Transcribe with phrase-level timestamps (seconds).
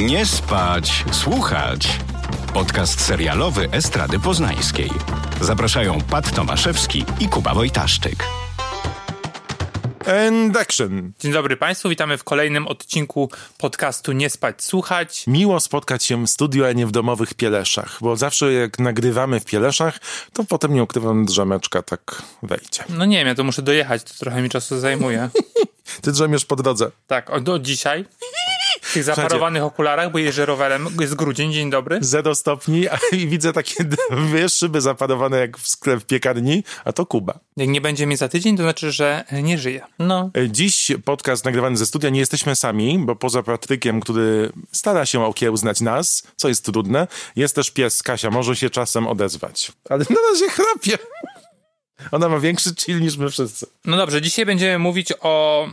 [0.00, 1.88] Nie spać, słuchać.
[2.54, 4.90] Podcast serialowy Estrady Poznańskiej.
[5.40, 8.24] Zapraszają Pat Tomaszewski i Kuba Wojtaszczyk.
[10.06, 11.12] And action.
[11.20, 15.24] Dzień dobry Państwu, witamy w kolejnym odcinku podcastu Nie spać, słuchać.
[15.26, 19.44] Miło spotkać się w studiu, a nie w domowych pieleszach, bo zawsze jak nagrywamy w
[19.44, 19.98] pieleszach,
[20.32, 22.84] to potem nie ukrywam, drzemeczka tak wejdzie.
[22.88, 25.28] No nie wiem, ja to muszę dojechać, to trochę mi czasu zajmuje.
[26.02, 26.90] Ty drzemiesz po drodze.
[27.06, 28.04] Tak, od, od dzisiaj
[28.90, 31.98] w tych zaparowanych okularach, bo jeżdżę rowerem, jest grudzień, dzień dobry.
[32.00, 33.84] Zero stopni a, i widzę takie
[34.28, 37.38] dwie szyby zaparowane jak w sklep w piekarni, a to Kuba.
[37.56, 39.82] Jak nie będzie mnie za tydzień, to znaczy, że nie żyję.
[39.98, 40.30] No.
[40.48, 42.10] Dziś podcast nagrywany ze studia.
[42.10, 47.54] Nie jesteśmy sami, bo poza Patrykiem, który stara się okiełznać nas, co jest trudne, jest
[47.54, 48.30] też pies Kasia.
[48.30, 49.72] Może się czasem odezwać.
[49.88, 50.98] Ale na razie chrapie.
[52.12, 53.66] Ona ma większy chill niż my wszyscy.
[53.84, 55.66] No dobrze, dzisiaj będziemy mówić o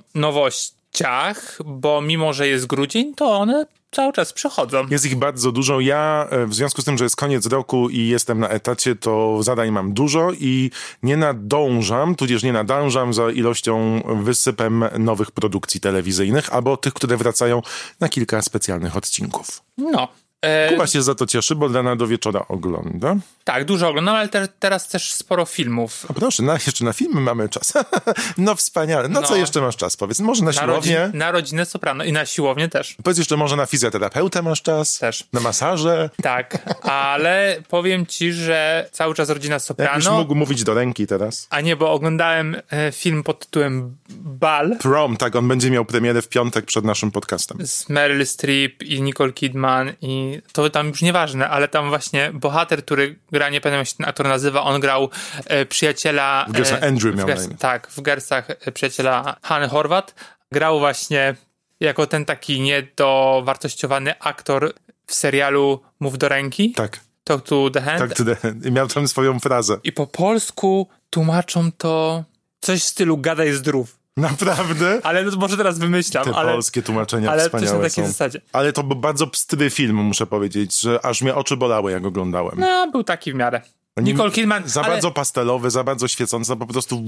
[1.01, 4.88] nowościach, bo mimo, że jest grudzień, to one cały czas przychodzą.
[4.89, 5.80] Jest ich bardzo dużo.
[5.80, 9.44] Ja e, w związku z tym, że jest koniec roku i jestem na etacie, to
[9.44, 10.72] zadań mam dużo i
[11.03, 17.61] nie nadążam, tudzież nie nadążam za ilością wysypem nowych produkcji telewizyjnych albo tych, które wracają
[18.00, 19.61] na kilka specjalnych odcinków.
[19.77, 20.07] No.
[20.41, 23.16] E, Kuba się za to cieszy, bo dana do wieczora ogląda.
[23.43, 26.05] tak, dużo oglądam, ale te, teraz też sporo filmów.
[26.09, 27.73] A proszę, na, jeszcze na filmy mamy czas.
[28.38, 29.07] no wspaniale.
[29.09, 29.35] No, co No.
[29.38, 29.97] jeszcze masz czas?
[29.97, 31.11] Powiedz, może na Na, siłownię?
[31.13, 32.95] na rodzinę soprano i na siłownię też.
[33.03, 34.97] Powiedz jeszcze, może na fizjoterapeutę masz czas?
[34.99, 35.23] Też.
[35.33, 36.09] Na masaże?
[36.21, 41.47] Tak, ale powiem ci, że cały czas rodzina Soprano, mógł mówić do ręki teraz.
[41.49, 46.22] a nie, bo oglądałem e, film pod tytułem Bal Prom, tak, on będzie miał premierę
[46.22, 47.67] w piątek przed naszym podcastem.
[47.67, 52.86] z Meryl Streep i Nicole Kidman i to tam już nieważne, ale tam właśnie bohater,
[52.86, 55.09] który gra, nie pamiętam jak się ten aktor nazywa, on grał
[55.45, 56.45] e, przyjaciela...
[56.50, 57.58] W Gersach e, Andrew w miał Gers-.
[57.59, 60.16] Tak, w Gersach e, przyjaciela Hany Horvat.
[60.52, 61.36] Grał właśnie
[61.80, 64.73] jako ten taki niedowartościowany aktor
[65.08, 66.72] w serialu Mów do ręki.
[66.72, 68.00] Tak, Talk to the hand.
[68.00, 69.78] tak, ty, i miał tam swoją frazę.
[69.84, 72.24] I po polsku tłumaczą to
[72.59, 74.00] coś w stylu gadaj zdrów.
[74.17, 75.00] Naprawdę?
[75.03, 78.07] Ale no, może teraz wymyślam, Te ale, polskie tłumaczenia ale coś na wspaniałe takiej są.
[78.11, 78.41] zasadzie.
[78.53, 82.59] Ale to był bardzo pstry film, muszę powiedzieć, że aż mnie oczy bolały, jak oglądałem.
[82.59, 83.61] No, był taki w miarę.
[84.01, 87.03] Nicole Kidman, Za ale, bardzo pastelowy, za bardzo świecący, po prostu...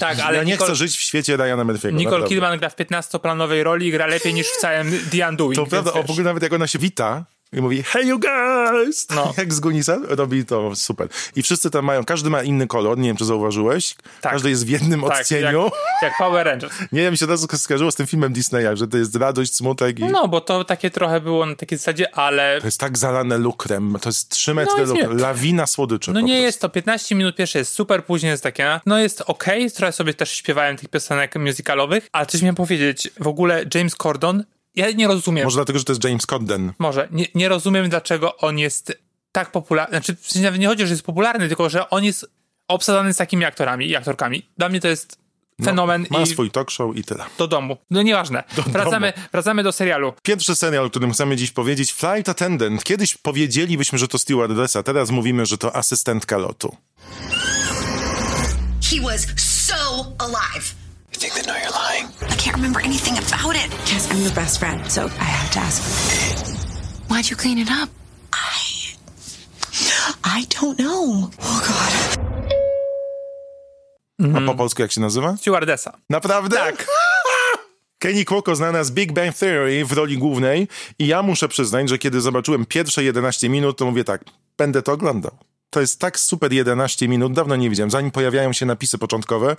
[0.00, 1.92] tak, ale ja nie Nicole, chcę żyć w świecie Ryana Murphy'ego.
[1.92, 2.28] Nicole naprawdę.
[2.28, 5.56] Kidman gra w 15-planowej roli i gra lepiej niż w całym The Undoing.
[5.56, 9.06] To prawda, o, w ogóle nawet jak ona się wita i mówi hey you guys,
[9.10, 9.32] No.
[9.38, 11.08] jak z Gunisa, robi to super.
[11.36, 14.32] I wszyscy tam mają, każdy ma inny kolor, nie wiem czy zauważyłeś, Tak.
[14.32, 15.62] każdy jest w jednym tak, odcieniu.
[15.64, 16.74] Jak, jak Power Rangers.
[16.92, 19.98] Nie wiem, mi się teraz skojarzyło z tym filmem Disneya, że to jest radość, smutek
[19.98, 23.38] i No, bo to takie trochę było na takiej zasadzie, ale to jest tak zalane
[23.38, 27.36] lukrem, to jest 3 metry jest lukru, lawina słodyczy No nie jest to, 15 minut
[27.36, 31.36] pierwsze jest super, później jest takie, no jest okej, trochę sobie też śpiewałem tych piosenek
[31.36, 34.44] musicalowych, ale coś miałem powiedzieć, w ogóle James Corden,
[34.76, 36.72] ja nie rozumiem, Może dlatego, że to jest James Corden.
[36.78, 38.92] może, nie, nie rozumiem dlaczego on jest
[39.32, 42.26] tak popularny, znaczy w sensie nawet nie chodzi, że jest popularny, tylko że on jest
[42.68, 44.42] obsadzany z takimi aktorami i aktorkami.
[44.58, 45.18] Dla mnie to jest
[45.64, 47.24] fenomen No, Ma i swój talk show i tyle.
[47.38, 47.76] do domu.
[47.90, 48.44] No nieważne.
[48.66, 50.12] Wracamy, wracamy do serialu.
[50.22, 52.84] Pierwszy serial, o którym chcemy dziś powiedzieć, Flight Attendant.
[52.84, 56.76] Kiedyś powiedzielibyśmy, że to stewardessa, teraz mówimy, że to asystentka lotu.
[58.90, 60.74] He was so alive.
[61.22, 62.06] Think they know you're lying?
[62.34, 63.68] I can't remember anything about it.
[63.86, 65.78] Jess, I'm your best friend, so I have to ask.
[67.08, 67.88] Why'd you clean it up?
[70.24, 71.30] I don't know.
[71.42, 71.92] Oh God.
[74.20, 74.46] A Mhm.
[74.46, 75.36] po polsku jak się nazywa?
[75.36, 75.92] Stewardessa.
[76.10, 76.56] Naprawdę?
[76.56, 76.86] Tak.
[77.98, 80.68] Kenny Cuoco znana z Big Bang Theory w roli głównej
[80.98, 84.24] i ja muszę przyznać, że kiedy zobaczyłem pierwsze 11 minut, to mówię tak,
[84.58, 85.38] będę to oglądał.
[85.72, 89.56] To jest tak super 11 minut, dawno nie widziałem, zanim pojawiają się napisy początkowe.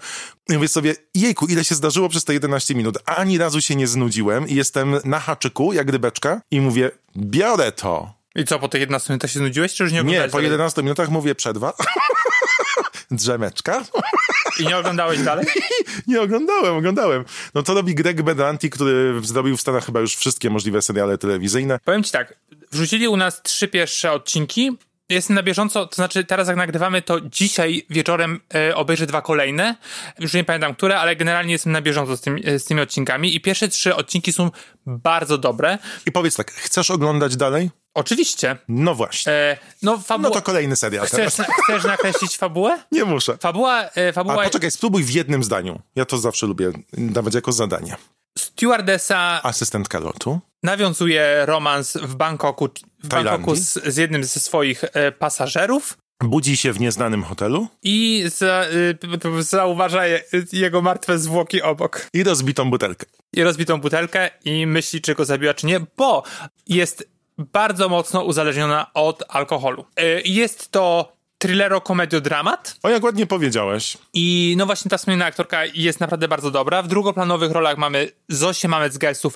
[0.49, 2.97] I mówię sobie, jejku, ile się zdarzyło przez te 11 minut.
[3.05, 8.13] Ani razu się nie znudziłem i jestem na haczyku, jak rybeczka i mówię, biorę to.
[8.35, 10.31] I co, po tych 11 minutach się znudziłeś, czy już nie Nie, oglądałeś?
[10.31, 10.45] po dalej?
[10.51, 11.73] 11 minutach mówię przerwa.
[13.11, 13.83] Drzemeczka.
[14.59, 15.45] I nie oglądałeś dalej?
[16.07, 17.25] Nie, oglądałem, oglądałem.
[17.55, 21.79] No to robi Greg Berlanti, który zrobił w Stanach chyba już wszystkie możliwe seriale telewizyjne.
[21.85, 22.33] Powiem ci tak,
[22.71, 24.77] wrzucili u nas trzy pierwsze odcinki.
[25.09, 29.75] Jestem na bieżąco, to znaczy teraz jak nagrywamy, to dzisiaj wieczorem e, obejrzę dwa kolejne.
[30.19, 33.35] Już nie pamiętam które, ale generalnie jestem na bieżąco z, tym, e, z tymi odcinkami
[33.35, 34.51] i pierwsze trzy odcinki są
[34.85, 35.77] bardzo dobre.
[36.05, 37.69] I powiedz tak, chcesz oglądać dalej?
[37.93, 38.57] Oczywiście.
[38.67, 39.31] No właśnie.
[39.33, 40.31] E, no No fabuła...
[40.31, 42.79] to kolejny serial chcesz, na, chcesz nakreślić fabułę?
[42.91, 43.37] Nie muszę.
[43.37, 45.81] Fabuła, e, fabuła A poczekaj, spróbuj w jednym zdaniu.
[45.95, 47.95] Ja to zawsze lubię dawać jako zadanie.
[48.37, 50.39] stewardessa Asystentka lotu.
[50.63, 52.69] Nawiązuje romans w Bangkoku,
[53.03, 53.07] w.
[53.07, 55.97] Bangkoku z, z jednym ze swoich e, pasażerów.
[56.23, 58.65] Budzi się w nieznanym hotelu i za,
[59.39, 60.23] y, zauważa je,
[60.53, 62.07] jego martwe zwłoki obok.
[62.13, 63.05] i rozbitą butelkę.
[63.33, 66.23] i rozbitą butelkę i myśli, czy go zabiła, czy nie, bo
[66.67, 69.85] jest bardzo mocno uzależniona od alkoholu.
[69.99, 71.12] Y, Jest to
[71.43, 73.97] thrillero-komediodramat O, jak ładnie powiedziałeś.
[74.13, 76.81] i no właśnie ta wspomniana aktorka jest naprawdę bardzo dobra.
[76.83, 79.31] W drugoplanowych rolach mamy Zosię Mamec-Gelsów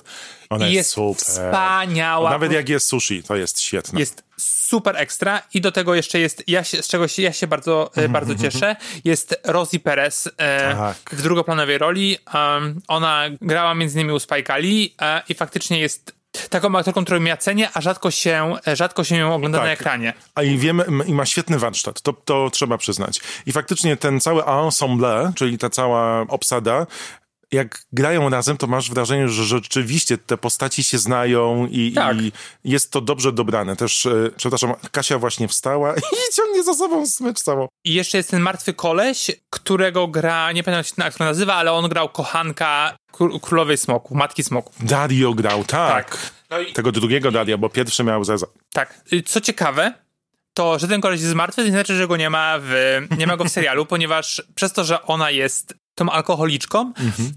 [0.50, 1.24] Ona i jest jest super.
[1.24, 2.30] wspaniała.
[2.30, 4.00] Nawet jak jest sushi, to jest świetne.
[4.00, 7.46] Jest super ekstra i do tego jeszcze jest, ja się, z czego się, ja się
[7.46, 10.96] bardzo, Mhm, e, bardzo cieszę, jest Rosie Perez e, Tak.
[11.12, 12.18] w drugoplanowej roli.
[12.34, 16.17] Um, ona grała między innymi u Spike Lee e, i faktycznie jest
[16.50, 19.66] taką aktorką, którą ja cenię, a rzadko się, rzadko się ją ogląda Tak.
[19.66, 20.12] na ekranie.
[20.34, 23.20] A i wiemy, i ma świetny warsztat, to, to trzeba przyznać.
[23.46, 26.86] I faktycznie ten cały ensemble, czyli ta cała obsada,
[27.52, 32.16] jak grają razem, to masz wrażenie, że rzeczywiście te postaci się znają i, Tak.
[32.16, 32.32] i
[32.64, 33.76] jest to dobrze dobrane.
[33.76, 37.68] Też, e, przepraszam, Kasia właśnie wstała i ciągnie za sobą smycz całą.
[37.84, 41.54] I jeszcze jest ten martwy koleś, którego gra, nie pamiętam jak się jak to nazywa,
[41.54, 42.96] ale on grał kochanka
[43.42, 44.76] królowej smoków, matki smoków.
[44.80, 46.10] Dario grał, tak.
[46.10, 46.30] Tak.
[46.50, 48.46] No i Tego drugiego Daria, bo pierwszy miał Zeza.
[48.72, 49.00] Tak.
[49.12, 49.94] Y, Co ciekawe,
[50.54, 53.26] to że ten koleś jest martwy, to nie znaczy, że go nie ma w, nie
[53.26, 56.92] ma go w serialu, ponieważ przez to, że ona jest tą alkoholiczką,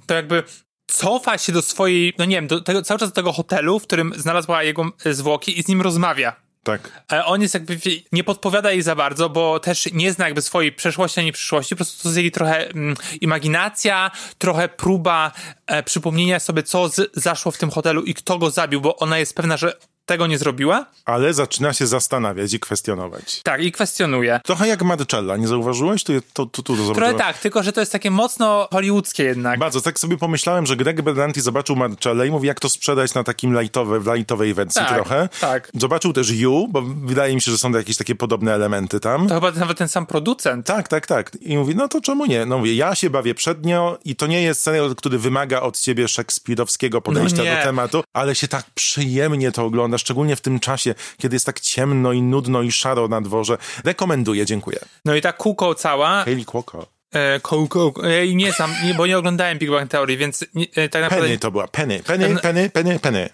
[0.06, 0.44] to jakby
[0.88, 3.84] cofa się do swojej, no nie wiem, do tego, cały czas do tego hotelu, w
[3.84, 6.36] którym znalazła jego y, zwłoki i z nim rozmawia.
[6.64, 7.04] Tak.
[7.08, 7.80] Ale on jest jakby,
[8.12, 11.78] nie podpowiada jej za bardzo, bo też nie zna jakby swojej przeszłości ani przyszłości, po
[11.78, 15.32] prostu to jest jej trochę mm, imaginacja, trochę próba
[15.68, 19.18] e, przypomnienia sobie, co z, zaszło w tym hotelu i kto go zabił, bo ona
[19.18, 19.74] jest pewna, że
[20.12, 20.86] tego nie zrobiła.
[21.06, 23.42] Ale zaczyna się zastanawiać i kwestionować.
[23.44, 24.40] Tak, i kwestionuje.
[24.46, 26.04] Trochę jak Marcella, nie zauważyłeś?
[26.04, 27.18] Tu, tu, tu, tu Trochę zobaczyłem.
[27.18, 29.60] tak, tylko że to jest takie mocno hollywoodzkie jednak.
[29.60, 33.24] Bardzo, tak sobie pomyślałem, że Greg Berlanti zobaczył Marcellę i mówi, jak to sprzedać na
[33.24, 35.30] takim lightowe, w lightowej wersji Tak, trochę.
[35.42, 35.72] tak.
[35.74, 39.28] Zobaczył też You, bo wydaje mi się, że są jakieś takie podobne elementy tam.
[39.28, 40.66] To chyba nawet ten sam producent.
[40.66, 41.32] Tak, tak, tak.
[41.42, 42.46] I mówi, no to czemu nie?
[42.46, 46.08] No mówię, ja się bawię przednio i to nie jest serial, który wymaga od ciebie
[46.08, 50.96] szekspirowskiego podejścia No do tematu, ale się tak przyjemnie to ogląda, szczególnie w tym czasie,
[51.18, 53.58] kiedy jest tak ciemno i nudno i szaro na dworze.
[53.84, 54.80] Rekomenduję, dziękuję.
[55.06, 56.86] No i ta kółko cała, Hayley Cuoco.
[57.14, 60.66] e, kółko, e, i nie sam, nie, bo nie oglądałem Big Bang Theory, więc nie,
[60.76, 61.26] e, tak naprawdę...
[61.26, 63.30] Penny to była, Penny, Penny, Penny, Penny, Penny.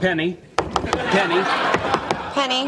[0.00, 0.36] Penny.
[1.12, 1.44] Penny.
[2.34, 2.64] Penny.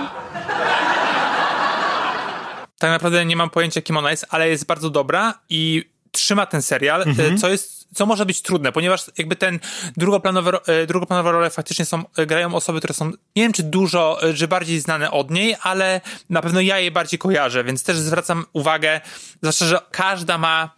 [2.78, 6.62] tak naprawdę nie mam pojęcia, kim ona jest, ale jest bardzo dobra i trzyma ten
[6.62, 7.34] serial, Mhm.
[7.34, 9.60] e, co jest, co może być trudne, ponieważ jakby ten
[9.96, 14.18] drugoplanowe, e, drugoplanowe role faktycznie są, e, grają osoby, które są, nie wiem czy dużo,
[14.36, 18.44] czy bardziej znane od niej, ale na pewno ja je bardziej kojarzę, więc też zwracam
[18.52, 19.00] uwagę,
[19.42, 20.74] zwłaszcza, że każda ma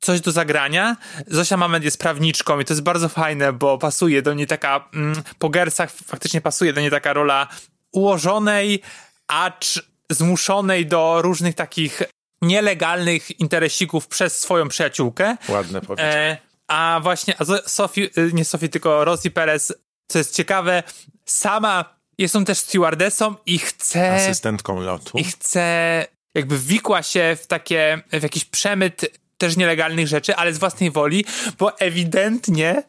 [0.00, 0.96] coś do zagrania.
[1.26, 5.22] Zosia Mamet jest prawniczką i to jest bardzo fajne, bo pasuje do niej taka, mm,
[5.38, 7.48] po Gersach faktycznie pasuje do niej taka rola
[7.92, 8.82] ułożonej,
[9.28, 12.02] acz zmuszonej do różnych takich
[12.42, 15.36] nielegalnych interesików przez swoją przyjaciółkę.
[15.48, 16.14] Ładne powiedzieć.
[16.14, 16.36] E,
[16.68, 19.74] a właśnie, a Sophie, y, nie Sophie, tylko Rosie Perez,
[20.08, 20.82] co jest ciekawe,
[21.24, 25.18] sama jest on też stewardessą i chce Asystentką lotu.
[25.18, 29.06] i chce, jakby wikła się w takie, w jakiś przemyt
[29.38, 31.24] też nielegalnych rzeczy, ale z własnej woli,
[31.58, 32.82] bo ewidentnie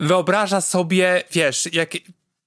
[0.00, 1.90] wyobraża sobie, wiesz, jak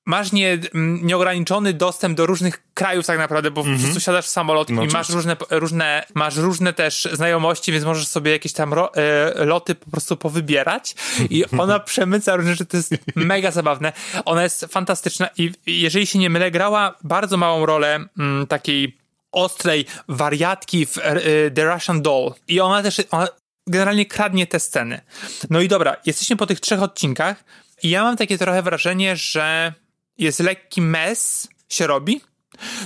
[0.07, 4.29] masz nie, m, nieograniczony dostęp do różnych krajów tak naprawdę, bo po prostu siadasz w
[4.29, 8.73] samolot No i masz różne, różne, masz różne też znajomości, więc możesz sobie jakieś tam
[8.73, 10.95] ro, e, loty po prostu powybierać
[11.29, 13.93] i ona przemyca różne rzeczy, to jest mega zabawne.
[14.25, 18.97] Ona jest fantastyczna i jeżeli się nie mylę, grała bardzo małą rolę mm, takiej
[19.31, 23.27] ostrej wariatki w e, The Russian Doll i ona też ona
[23.67, 25.01] generalnie kradnie te sceny.
[25.49, 27.43] No i dobra, jesteśmy po tych trzech odcinkach
[27.83, 29.73] i ja mam takie trochę wrażenie, że
[30.17, 32.21] jest lekki mes się robi,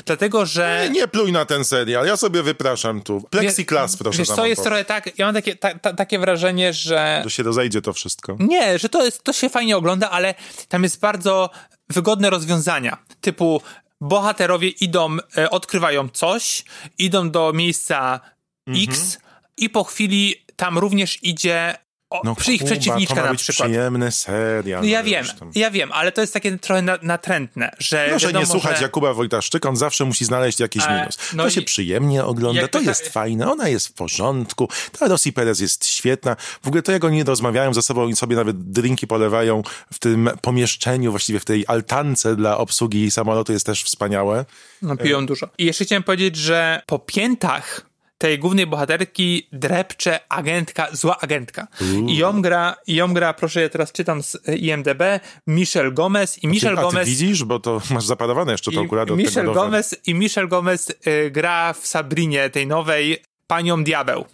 [0.06, 0.82] dlatego że...
[0.84, 3.22] Nie, nie pluj na ten serial, ja sobie wypraszam tu.
[3.30, 4.50] Plexiglass, proszę Wiesz zamontować.
[4.50, 7.22] jest trochę tak, ja mam takie, ta, ta, takie wrażenie, że...
[7.24, 8.38] To się rozejdzie to wszystko.
[8.40, 10.36] Nie, że to, jest, to się fajnie ogląda, ale
[10.68, 11.50] tam jest bardzo
[11.90, 12.98] wygodne rozwiązania.
[13.22, 13.62] Typu
[14.02, 16.64] bohaterowie idą, e, odkrywają coś,
[16.98, 18.20] idą do miejsca
[18.68, 19.18] X
[19.58, 21.76] i po chwili tam również idzie
[22.12, 23.70] o, przy ich Kuba, przeciwniczka to ma na być przykład.
[23.70, 24.82] przyjemny serial.
[24.82, 25.26] No ja no wiem,
[25.56, 28.84] ja wiem, ale to jest takie trochę na, natrętne, że Proszę wiadomo, nie słuchać że...
[28.84, 31.18] Jakuba Wojtaszczyk, on zawsze musi znaleźć jakiś E, minus.
[31.34, 34.70] no to i- się przyjemnie ogląda, to to jest tak- fajne, ona jest w porządku,
[35.00, 36.36] ta Rosji Perez jest świetna.
[36.64, 39.62] W ogóle to jak oni rozmawiają ze sobą i sobie nawet drinki polewają
[39.94, 44.46] w tym pomieszczeniu, właściwie w tej altance dla obsługi samolotu jest też wspaniałe.
[44.82, 45.50] No, piją dużo.
[45.58, 47.82] I jeszcze chciałem powiedzieć, że po piętach
[48.22, 51.68] tej głównej bohaterki drepcze agentka, zła agentka.
[52.08, 55.04] I ją gra, i ją gra, proszę, ja teraz czytam z e, IMDB,
[55.48, 57.08] Michelle Gomez i Michelle A ty Gomez...
[57.08, 59.54] widzisz, bo to masz zapadowane jeszcze to akurat Michelle.
[59.54, 64.26] Gomez i Michelle Gomez y, gra w Sabrinie, tej nowej, panią diabeł.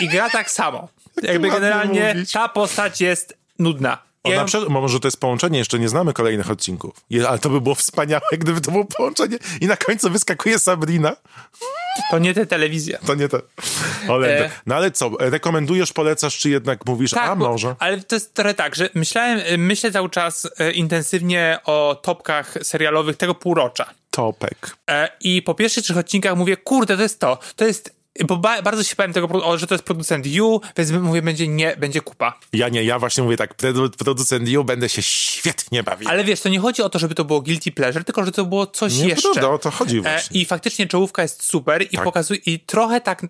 [0.00, 0.88] I gra tak samo.
[1.22, 2.32] Jakby generalnie mówić.
[2.32, 3.98] ta postać jest nudna.
[4.24, 6.94] Ja- przykład, może to jest połączenie, jeszcze nie znamy kolejnych odcinków.
[7.28, 11.16] Ale to by było wspaniałe, gdyby to było połączenie i na końcu wyskakuje Sabrina.
[12.10, 12.98] To nie te telewizje.
[13.06, 13.42] To nie to.
[14.08, 14.50] Ole, E.
[14.66, 17.74] No ale co, rekomendujesz, polecasz, czy jednak mówisz, a Tak, bo- może?
[17.78, 22.54] Ale to jest trochę tak, że myślałem, y, myślę cały czas e, intensywnie o topkach
[22.62, 23.86] serialowych tego półrocza.
[24.10, 24.76] Topek.
[24.90, 27.38] E, I po pierwszych trzech odcinkach mówię, kurde, to jest to.
[27.56, 28.01] To jest.
[28.26, 31.48] Bo ba- bardzo się bałem tego, o, że to jest producent You, więc mówię, będzie
[31.48, 32.38] nie, będzie kupa.
[32.52, 36.08] Ja nie, ja właśnie mówię tak, produ- producent You, będę się świetnie bawił.
[36.08, 38.44] Ale wiesz, to nie chodzi o to, żeby to było guilty pleasure, tylko że to
[38.44, 39.28] było coś Nie, jeszcze.
[39.32, 40.40] prawda, o to chodzi E, właśnie.
[40.40, 42.04] I faktycznie czołówka jest super i Tak.
[42.04, 43.26] pokazuje, i trochę tak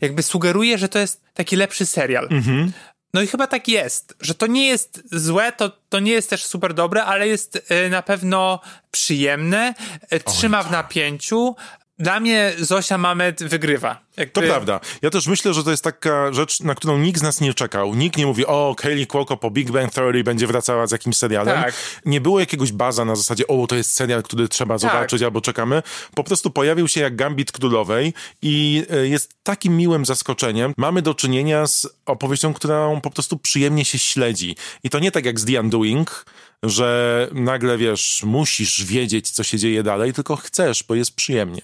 [0.00, 2.28] jakby sugeruje, że to jest taki lepszy serial.
[2.30, 2.72] Mhm.
[3.14, 6.46] No i chyba tak jest, że to nie jest złe, to, to nie jest też
[6.46, 8.60] super dobre, ale jest e, na pewno
[8.90, 9.74] przyjemne,
[10.10, 11.54] e, trzyma w napięciu.
[11.98, 14.00] Dla mnie Zosia Mamet wygrywa.
[14.16, 14.80] Jakby, To prawda.
[15.02, 17.94] Ja też myślę, że to jest taka rzecz, na którą nikt z nas nie czekał.
[17.94, 21.62] Nikt nie mówi, o, Kaylee Cuoco po Big Bang Theory będzie wracała z jakimś serialem.
[21.62, 21.74] Tak.
[22.04, 25.82] Nie było jakiegoś baza na zasadzie, o, to jest serial, który trzeba zobaczyć albo czekamy.
[26.14, 30.74] Po prostu pojawił się jak Gambit Królowej i e, jest takim miłym zaskoczeniem.
[30.76, 34.56] Mamy do czynienia z opowieścią, którą po prostu przyjemnie się śledzi.
[34.84, 36.24] I to nie tak jak z The Undoing,
[36.62, 41.62] że nagle, wiesz, musisz wiedzieć, co się dzieje dalej, tylko chcesz, bo jest przyjemnie.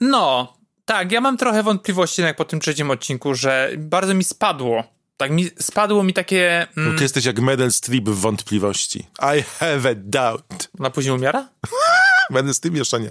[0.00, 4.84] No, tak, ja mam trochę wątpliwości jednak po tym trzecim odcinku, że bardzo mi spadło.
[5.16, 6.66] Tak, mi, spadło mi takie...
[6.76, 8.98] No, Mm, ty jesteś jak Meryl Streep w wątpliwości.
[9.38, 10.68] I have a doubt.
[10.78, 11.48] ona później umiera?
[12.30, 13.10] Meryl Streep jeszcze nie.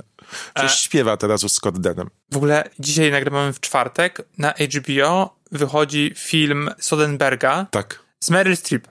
[0.54, 0.78] Przecież E.
[0.78, 2.10] śpiewa teraz z Scott Denem.
[2.32, 4.22] W ogóle dzisiaj nagrywamy w czwartek.
[4.38, 8.00] Na HBO wychodzi film Soderberga Tak.
[8.20, 8.88] z Meryl Streep.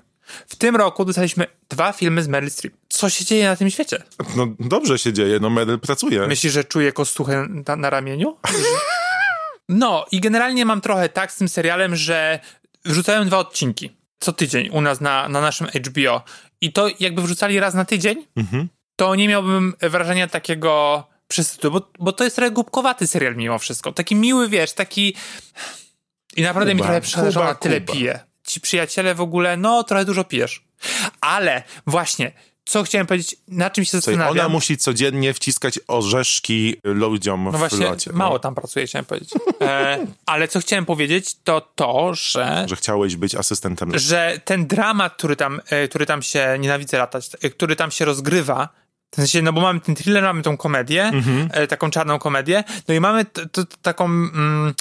[0.48, 2.74] W tym roku dostaliśmy dwa filmy z Meryl Streep.
[3.04, 4.02] Co się dzieje na tym świecie?
[4.36, 6.26] No dobrze się dzieje, no Meryl pracuje.
[6.26, 8.36] Myślisz, że czuję kostuchę na, na ramieniu?
[9.68, 12.40] No i generalnie mam trochę tak z tym serialem, że
[12.84, 16.22] wrzucają dwa odcinki co tydzień u nas na, na naszym HBO.
[16.60, 18.26] I to jakby wrzucali raz na tydzień,
[18.96, 23.92] to nie miałbym wrażenia takiego przesytu, bo, bo to jest trochę głupkowaty serial mimo wszystko.
[23.92, 25.14] Taki miły, wiesz, taki...
[26.36, 28.20] I naprawdę mi Kuba, trochę przeszkadza, że Kuba, ona tyle pije.
[28.46, 30.64] Ci przyjaciele w ogóle, no trochę dużo pijesz.
[31.20, 32.32] Ale właśnie,
[32.64, 34.28] co chciałem powiedzieć, na czym się zastanawiam...
[34.30, 38.10] ona musi codziennie wciskać orzeszki ludziom No w właśnie, locie.
[38.12, 38.18] no.
[38.18, 39.30] mało tam pracuje, chciałem powiedzieć.
[39.60, 43.98] E, ale co chciałem powiedzieć, to to, że, Że chciałeś być asystentem.
[43.98, 48.04] że ten dramat, który tam, e, który tam się, nienawidzę latać, e, który tam się
[48.04, 48.68] rozgrywa,
[49.12, 51.48] w sensie, no bo mamy ten thriller, mamy tą komedię, Mhm.
[51.52, 53.26] e, taką czarną komedię, no i mamy
[53.82, 54.74] taką, mm,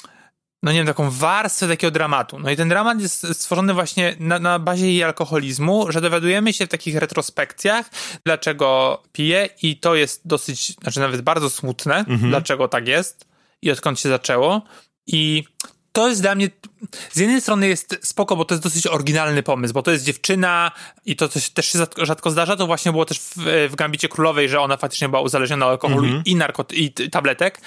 [0.63, 2.39] no nie wiem, taką warstwę takiego dramatu.
[2.39, 6.65] No i ten dramat jest stworzony właśnie na, na bazie jej alkoholizmu, że dowiadujemy się
[6.65, 7.89] w takich retrospekcjach,
[8.25, 12.29] dlaczego pije i to jest dosyć, znaczy nawet bardzo smutne, Mhm.
[12.29, 13.25] dlaczego tak jest
[13.61, 14.61] i odkąd się zaczęło.
[15.07, 15.43] I
[15.93, 16.49] to jest dla mnie,
[17.11, 20.71] z jednej strony jest spoko, bo to jest dosyć oryginalny pomysł, bo to jest dziewczyna
[21.05, 24.49] i to coś też się rzadko- zdarza, to właśnie było też w, w Gambicie Królowej,
[24.49, 27.61] że ona faktycznie była uzależniona od alkoholu i narkot i t- tabletek.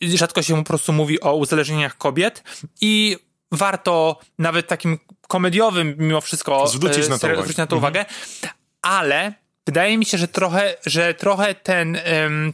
[0.00, 2.42] I Rzadko się po prostu mówi o uzależnieniach kobiet
[2.80, 3.16] i
[3.52, 7.36] warto nawet takim komediowym mimo wszystko Zwrócić e, na to uwagę.
[7.36, 8.04] zwrócić na to uwagę,
[8.82, 9.32] ale
[9.66, 11.98] wydaje mi się, że trochę, że trochę ten,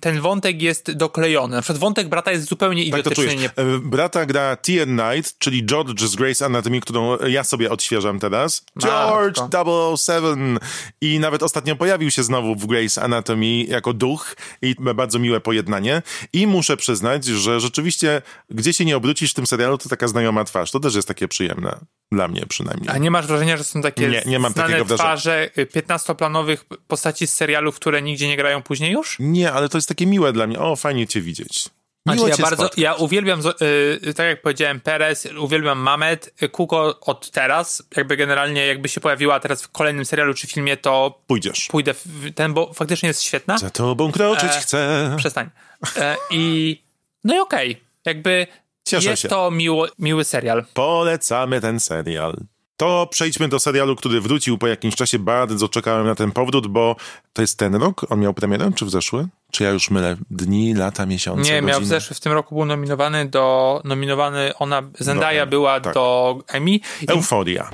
[0.00, 1.56] ten wątek jest doklejony.
[1.56, 3.36] Na przykład wątek brata jest zupełnie Tak to idiotyczny.
[3.36, 3.50] nie...
[3.80, 8.64] Brata gra Tian Knight, czyli George z Grey's Anatomy, którą ja sobie odświeżam teraz.
[8.82, 9.94] George Matko.
[9.96, 10.58] 007.
[11.00, 16.02] I nawet ostatnio pojawił się znowu w Grey's Anatomy jako duch i bardzo miłe pojednanie.
[16.32, 20.44] I muszę przyznać, że rzeczywiście, gdzie się nie obrócisz w tym serialu, to taka znajoma
[20.44, 20.70] twarz.
[20.70, 21.78] To też jest takie przyjemne.
[22.12, 22.88] Dla mnie przynajmniej.
[22.90, 26.56] A nie masz wrażenia, że są takie Nie, nie mam znane twarze y, 15-planowych
[26.88, 29.16] postaci z serialów, które nigdzie nie grają później już?
[29.20, 30.58] Nie, ale to jest takie miłe dla mnie.
[30.58, 31.68] O, fajnie cię widzieć.
[32.06, 32.82] Miło Znaczy, ja bardzo, spotkać.
[32.82, 33.62] ja uwielbiam, zo-
[34.08, 39.00] y, tak jak powiedziałem, Perez, uwielbiam Mamet, y, Kuko od teraz, jakby generalnie jakby się
[39.00, 41.68] pojawiła teraz w kolejnym serialu czy filmie, to Pójdziesz.
[41.70, 43.58] pójdę w ten, bo faktycznie jest świetna.
[43.58, 45.14] Za tobą kroczyć E, chcę.
[45.18, 45.50] Przestań.
[45.96, 46.82] E, I
[47.24, 48.46] no i okej, jakby
[48.86, 49.28] Cieszę jest się.
[49.28, 50.64] to miło, miły serial.
[50.74, 52.36] Polecamy ten serial.
[52.76, 55.18] To przejdźmy do serialu, który wrócił po jakimś czasie.
[55.18, 56.96] Bardzo czekałem na ten powrót, bo
[57.32, 58.06] to jest ten rok.
[58.10, 59.26] On miał premierę, czy w zeszły?
[59.50, 61.86] Czy ja już mylę dni, lata, miesiące, Nie, miał w godziny?
[61.86, 65.94] zeszłym, w tym roku był nominowany do, nominowany, ona, Zendaya Emmy, była tak.
[65.94, 66.70] do Emmy.
[66.70, 67.70] I Euforia.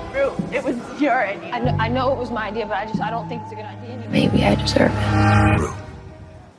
[0.51, 1.57] It was your idea.
[1.57, 3.53] I know, I know it was my idea, but I just I don't think it's
[3.53, 4.09] a good idea.
[4.11, 5.59] Maybe I deserve it.
[5.61, 5.73] Rue,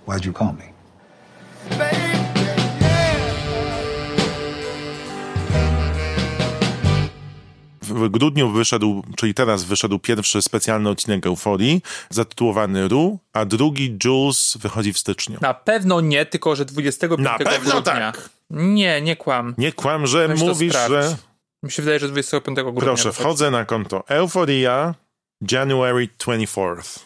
[0.06, 0.74] why'd you call me?
[7.94, 14.56] W grudniu wyszedł, czyli teraz wyszedł pierwszy specjalny odcinek Euforii, zatytułowany Ru, a drugi Jules
[14.60, 15.38] wychodzi w styczniu.
[15.40, 17.82] Na pewno nie, tylko że 25 Na pewno grudnia.
[18.12, 18.28] tak.
[18.50, 19.54] Nie, nie kłam.
[19.58, 21.16] Nie kłam, że Weź mówisz, że...
[21.62, 22.80] Mi się wydaje, że 25 grudnia.
[22.80, 24.94] Proszę, wchodzę na konto Euforia
[25.50, 26.98] January 24th.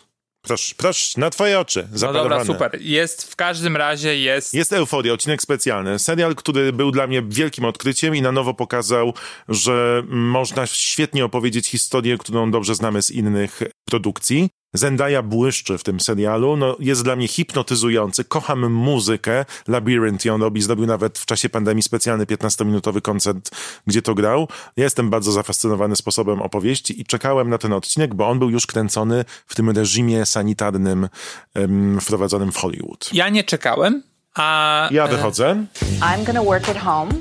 [0.48, 2.78] Proszę, proszę, na twoje oczy, No dobra, super.
[2.80, 4.54] Jest, w każdym razie jest...
[4.54, 5.98] Jest Euforia, odcinek specjalny.
[5.98, 9.14] Serial, który był dla mnie wielkim odkryciem i na nowo pokazał,
[9.48, 14.48] że można świetnie opowiedzieć historię, którą dobrze znamy z innych produkcji.
[14.75, 20.62] Zendaya błyszczy w tym serialu, no, jest dla mnie hipnotyzujący, kocham muzykę, Labyrinth ją robi,
[20.62, 23.50] zrobił nawet w czasie pandemii specjalny 15-minutowy koncert,
[23.87, 24.48] gdzie to grał.
[24.76, 28.66] Ja jestem bardzo zafascynowany sposobem opowieści i czekałem na ten odcinek, bo on był już
[28.66, 31.08] kręcony w tym reżimie sanitarnym
[31.54, 33.10] em, wprowadzonym w Hollywood.
[33.12, 34.02] Ja nie czekałem,
[34.34, 34.88] a...
[34.90, 35.64] Ja e, wychodzę.
[36.00, 37.12] I'm to work at home.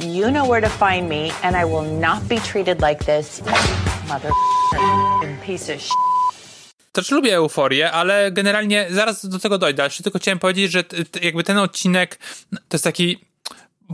[0.00, 3.42] You know where to find me, and I will not be treated like this.
[4.08, 4.30] Mother
[5.46, 6.13] piece of sh.
[6.94, 9.84] To czy lubię euforię, ale generalnie zaraz do tego dojdę.
[9.84, 10.84] Jeszcze tylko chciałem powiedzieć, że
[11.22, 12.18] jakby ten odcinek
[12.50, 13.18] to jest taki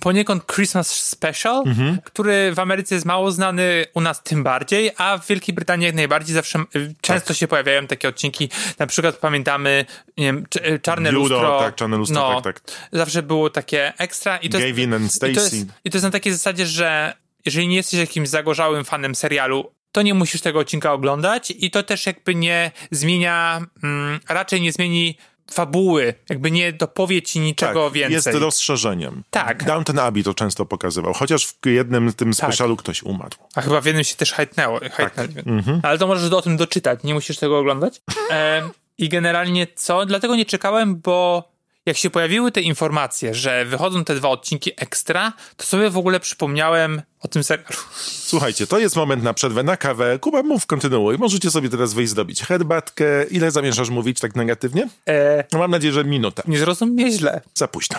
[0.00, 1.62] poniekąd Christmas special,
[2.04, 5.94] który w Ameryce jest mało znany, u nas tym bardziej, a w Wielkiej Brytanii jak
[5.94, 6.64] najbardziej zawsze
[7.00, 8.48] często się pojawiają takie odcinki.
[8.78, 9.84] Na przykład pamiętamy,
[10.16, 11.58] nie wiem, y, Czarne Biuro, Lustro.
[11.60, 12.76] tak, Czarne Lustro, no, tak, tak.
[12.92, 14.36] Zawsze było takie ekstra.
[14.36, 15.66] I to jest, Gavin and i to, jest, Stacey.
[15.84, 17.14] I to jest na takiej zasadzie, że
[17.44, 21.82] jeżeli nie jesteś jakimś zagorzałym fanem serialu, to nie musisz tego odcinka oglądać i to
[21.82, 25.16] też jakby nie zmienia, mm, raczej nie zmieni
[25.50, 28.14] fabuły, jakby nie dopowie ci niczego tak, więcej.
[28.14, 29.22] jest rozszerzeniem.
[29.30, 29.64] Tak.
[29.64, 32.36] Downton Abbey to często pokazywał, chociaż w jednym tym Tak.
[32.36, 33.36] specialu ktoś umarł.
[33.54, 34.80] A chyba w jednym się też hajtnęło.
[34.80, 35.14] Tak.
[35.46, 35.80] Mhm.
[35.82, 38.00] Ale to możesz o tym doczytać, nie musisz tego oglądać.
[38.30, 38.62] E,
[38.98, 40.06] I generalnie co?
[40.06, 41.49] Dlatego nie czekałem, bo
[41.86, 46.20] jak się pojawiły te informacje, że wychodzą te dwa odcinki ekstra, to sobie w ogóle
[46.20, 47.76] przypomniałem o tym serialu.
[48.02, 50.18] Słuchajcie, to jest moment na przerwę, na kawę.
[50.18, 51.18] Kuba, mów, kontynuuj.
[51.18, 53.24] Możecie sobie teraz wyjść zrobić herbatkę.
[53.30, 54.88] Ile zamierzasz mówić tak negatywnie?
[55.08, 56.42] E, No mam nadzieję, że minutę.
[56.46, 57.40] nie zrozum mnie źle.
[57.54, 57.96] Za późno.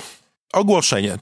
[0.53, 1.17] Ogłoszenie.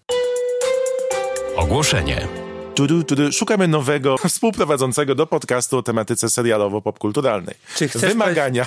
[1.55, 2.27] Ogłoszenie.
[2.75, 3.31] Tudu, tudu.
[3.31, 7.53] Szukamy nowego współprowadzącego do podcastu o tematyce serialowo-popkulturalnej.
[7.75, 8.65] Czy chcesz Wymagania.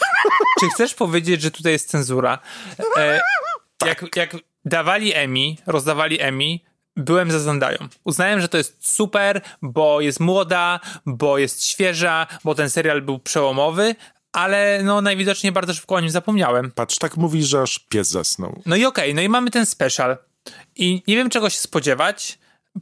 [0.61, 2.39] Czy chcesz powiedzieć, że tutaj jest cenzura?
[2.99, 3.21] E,
[3.87, 6.59] jak, jak dawali Emmy, rozdawali Emmy,
[6.97, 7.79] byłem za Zendają.
[8.05, 13.19] Uznałem, że to jest super, bo jest młoda, bo jest świeża, bo ten serial był
[13.19, 13.95] przełomowy,
[14.33, 16.71] ale no najwidoczniej bardzo szybko o nim zapomniałem.
[16.71, 18.63] Patrz, tak mówisz, że aż pies zasnął.
[18.67, 20.17] No i okej, no i mamy ten special.
[20.77, 22.39] I nie wiem czego się spodziewać.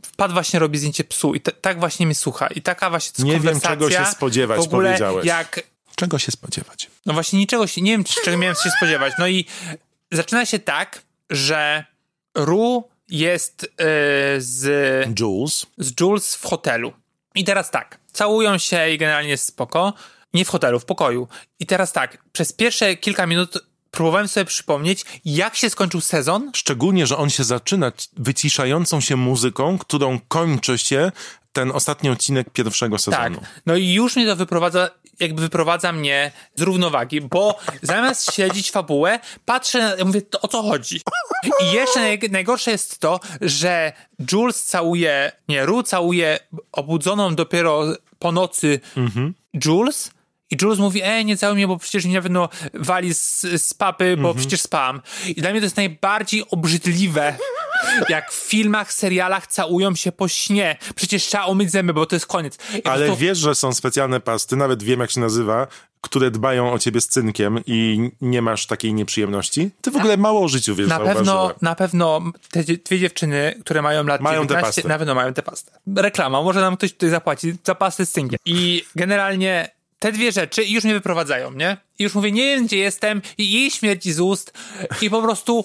[0.07, 2.47] Wpadł właśnie robi zdjęcie psu i tak właśnie mnie słucha.
[2.47, 5.27] I taka właśnie to Nie wiem, czego się spodziewać, w ogóle powiedziałeś.
[5.27, 5.61] Jak
[5.97, 6.91] Czego się spodziewać?
[7.07, 9.13] no właśnie niczego się, nie wiem czego miałem się spodziewać.
[9.19, 9.47] No i
[10.13, 11.85] zaczyna się tak, że
[12.35, 13.85] Ru jest yy,
[14.39, 15.67] z, Jules.
[15.79, 16.93] z Jules w hotelu.
[17.35, 19.93] I teraz tak, całują się i generalnie jest spoko.
[20.35, 21.29] Nie w hotelu, w pokoju.
[21.61, 23.59] I teraz tak, przez pierwsze kilka minut
[23.91, 26.51] próbowałem sobie przypomnieć, jak się skończył sezon.
[26.55, 31.13] Szczególnie, że on się zaczyna wyciszającą się muzyką, którą kończy się
[31.53, 33.03] ten ostatni odcinek pierwszego Tak.
[33.05, 33.41] sezonu.
[33.67, 34.91] No i już mnie to wyprowadza,
[35.21, 40.63] jakby wyprowadza mnie z równowagi, bo zamiast śledzić fabułę, patrzę, ja mówię, to o co
[40.63, 41.01] chodzi?
[41.63, 43.93] I jeszcze naj, najgorsze jest to, że
[44.33, 46.39] Jules całuje, nie, Ru całuje
[46.73, 47.85] obudzoną dopiero
[48.19, 48.81] po nocy
[49.65, 50.11] Jules.
[50.53, 53.75] I Jules mówi, e, nie całuj mnie, bo przecież mnie na pewno wali z, z
[53.75, 55.01] papy, bo przecież spam.
[55.27, 57.37] I dla mnie to jest najbardziej obrzydliwe,
[58.09, 60.77] jak w filmach, serialach całują się po śnie.
[60.95, 62.59] Przecież trzeba umyć zęby, bo to jest koniec.
[62.75, 65.67] I Ale prostu- wiesz, że są specjalne pasty, nawet wiem jak się nazywa,
[66.01, 69.71] które dbają o ciebie z cynkiem i nie masz takiej nieprzyjemności?
[69.81, 73.83] Ty w ogóle mało o życiu wiesz, Na pewno, na pewno te dwie dziewczyny, które
[73.83, 74.89] mają lat Mają tę 19, pastę.
[74.89, 75.73] na pewno mają tę pastę.
[75.97, 78.39] Reklama, może nam ktoś tutaj zapłaci za pastę z cynkiem.
[78.45, 81.77] I generalnie te dwie rzeczy już mnie wyprowadzają, nie?
[81.99, 84.53] I już mówię, nie wiem gdzie jestem i jej śmierci z ust
[85.03, 85.65] i po prostu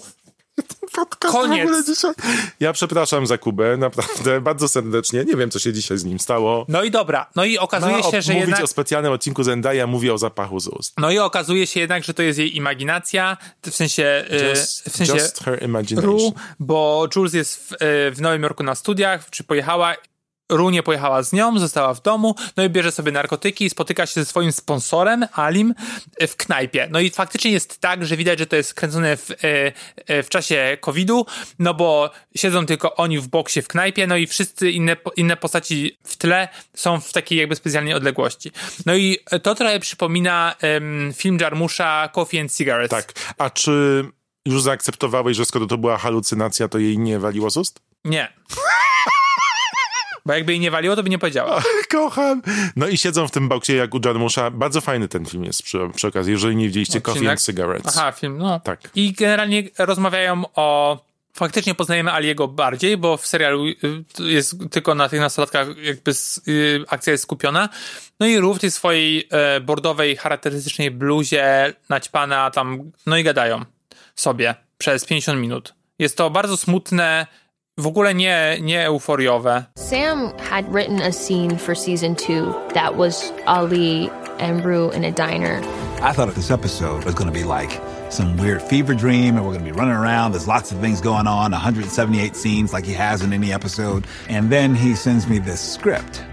[0.93, 1.59] Podcast Koniec.
[1.59, 2.11] w ogóle dzisiaj.
[2.59, 5.23] Ja przepraszam za Kubę, naprawdę, bardzo serdecznie.
[5.25, 6.65] Nie wiem, co się dzisiaj z nim stało.
[6.67, 8.63] No i dobra, no i okazuje No, się, że mówić jednak...
[8.63, 10.93] o specjalnym odcinku Zendaya mówi o zapachu z ust.
[10.97, 14.25] No i okazuje się jednak, że to jest jej imaginacja, w sensie...
[14.29, 16.11] e, Just, w sensie just her imagination.
[16.11, 17.75] Ru, bo Jules jest w, e,
[18.11, 19.95] w Nowym Jorku na studiach, czy pojechała.
[20.51, 24.05] Ru nie pojechała z nią, została w domu, no i bierze sobie narkotyki i spotyka
[24.05, 25.73] się ze swoim sponsorem, Alim,
[26.27, 26.87] w knajpie.
[26.91, 29.35] No i faktycznie jest tak, że widać, że to jest kręcone w, e,
[30.07, 31.25] e, w czasie COVID-u,
[31.59, 35.97] no bo siedzą tylko oni w boksie w knajpie, no i wszyscy inne, inne postaci
[36.03, 38.51] w tle są w takiej jakby specjalnej odległości.
[38.85, 43.05] No i to trochę przypomina em, film Jarmusza Coffee and Cigarettes.
[43.05, 43.13] Tak.
[43.37, 44.05] A czy
[44.45, 47.79] już zaakceptowałeś, że skoro to była halucynacja, to jej nie waliło z ust?
[48.05, 48.33] Nie.
[50.25, 51.63] Bo jakby jej nie waliło, to by nie powiedziała.
[51.91, 52.41] Kocham.
[52.75, 54.51] No i siedzą w tym boksie jak u Jarmusza.
[54.51, 57.31] Bardzo fajny ten film jest przy, przy okazji, jeżeli nie widzieliście Coffee Odcinek.
[57.31, 57.97] and Cigarettes.
[57.97, 58.59] Aha, film, no.
[58.59, 58.79] Tak.
[58.95, 60.99] I generalnie rozmawiają o
[61.35, 63.75] faktycznie poznajemy Aliego bardziej, bo w serialu y,
[64.19, 66.11] jest tylko na tych nastolatkach jakby
[66.47, 67.69] y, akcja jest skupiona.
[68.19, 73.65] No i Ruth w tej swojej e, bordowej, charakterystycznej bluzie naćpana tam, no i gadają
[74.15, 75.73] sobie przez 50 minut.
[75.99, 77.27] Jest to bardzo smutne,
[77.77, 79.65] w ogóle nie, nie euforiowe.
[79.77, 84.09] Sam had written a scene for season two that was Ali
[84.39, 85.61] and Rue in a diner.
[86.01, 89.53] I thought this episode was going to be like some weird fever dream, and we're
[89.53, 90.31] going to be running around.
[90.33, 94.03] There's lots of things going on, 178 scenes like he has in any episode.
[94.29, 96.23] And then he sends me this script,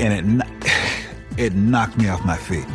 [0.00, 0.46] and it
[1.46, 2.66] it knocked me off my feet.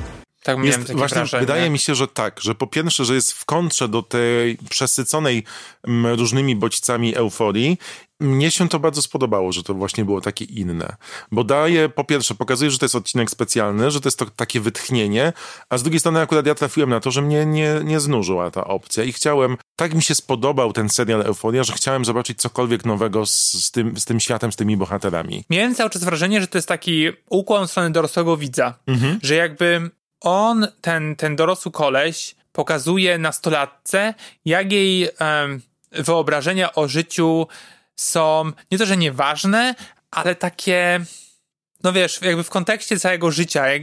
[0.44, 1.42] Tak Jest, takie właśnie wrażenie.
[1.42, 5.44] wydaje mi się, że tak, że po pierwsze, że jest w kontrze do tej przesyconej
[5.88, 7.78] m, różnymi bodźcami euforii.
[8.20, 10.96] Mnie się to bardzo spodobało, że to właśnie było takie inne.
[11.32, 14.60] Bo daje, po pierwsze, pokazuje, że to jest odcinek specjalny, że to jest to takie
[14.60, 15.34] wytchnienie,
[15.70, 18.68] a z drugiej strony akurat ja trafiłem na to, że mnie nie, nie znużyła ta
[18.68, 23.26] opcja i chciałem, tak mi się spodobał ten serial Euforia, że chciałem zobaczyć cokolwiek nowego
[23.26, 25.44] z, z, tym, z tym światem, z tymi bohaterami.
[25.50, 28.74] Miałem cały czas wrażenie, że to jest taki ukłon w stronę dorosłego widza.
[29.22, 29.90] Że jakby
[30.22, 34.14] on, ten, ten dorosły koleś, pokazuje nastolatce,
[34.46, 37.48] jak jej em, wyobrażenia o życiu
[37.98, 39.76] są nie to, że nieważne,
[40.12, 41.06] ale takie.
[41.84, 43.82] No wiesz, jakby w kontekście całego życia, jak,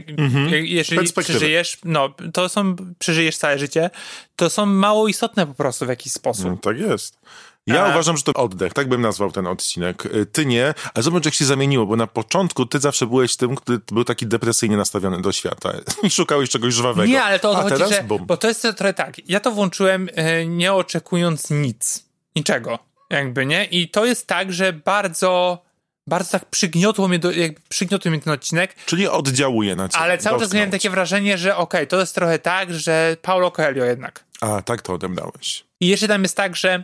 [0.51, 3.89] jak, jeżeli przeżyjesz, no to są, przeżyjesz całe życie,
[4.35, 6.45] to są mało istotne po prostu w jakiś sposób.
[6.45, 7.19] No, tak jest.
[7.67, 10.05] Ja A- uważam, że to oddech, tak bym nazwał ten odcinek.
[10.05, 13.55] Y, Ty nie, ale zobacz jak się zamieniło, bo na początku ty zawsze byłeś tym,
[13.55, 15.73] który był taki depresyjnie nastawiony do świata
[16.03, 17.11] i szukałeś czegoś żwawego.
[17.11, 18.25] Nie, ale to o to teraz, że, bum.
[18.25, 23.65] bo to jest trochę tak, ja to włączyłem e, nie oczekując nic, niczego, jakby, nie?
[23.65, 25.63] I to jest tak, że bardzo,
[26.07, 30.03] bardzo tak przygniotło mnie, do, jakby przygniotł mnie ten odcinek, Czyli oddziałuje na ciebie.
[30.03, 33.85] ale cały czas miałem takie wrażenie, że okej, to jest trochę tak, że Paulo Coelho
[33.85, 34.23] jednak.
[34.41, 35.63] A, tak to odebrałeś.
[35.79, 36.83] I jeszcze tam jest tak, że